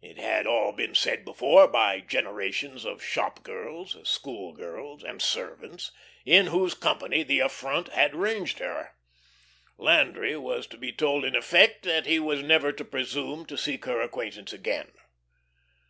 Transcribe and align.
It 0.00 0.16
had 0.18 0.46
all 0.46 0.72
been 0.72 0.94
said 0.94 1.26
before 1.26 1.68
by 1.68 2.00
generations 2.00 2.86
of 2.86 3.04
shop 3.04 3.42
girls, 3.42 3.98
school 4.08 4.54
girls, 4.54 5.04
and 5.04 5.20
servants, 5.20 5.92
in 6.24 6.46
whose 6.46 6.72
company 6.72 7.22
the 7.22 7.40
affront 7.40 7.88
had 7.88 8.14
ranged 8.16 8.60
her. 8.60 8.96
Landry 9.76 10.38
was 10.38 10.66
to 10.68 10.78
be 10.78 10.90
told 10.90 11.26
in 11.26 11.36
effect 11.36 11.82
that 11.82 12.06
he 12.06 12.18
was 12.18 12.42
never 12.42 12.72
to 12.72 12.82
presume 12.82 13.44
to 13.44 13.58
seek 13.58 13.84
her 13.84 14.00
acquaintance 14.00 14.54
again. 14.54 14.90